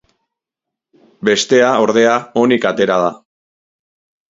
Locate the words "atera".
2.73-2.99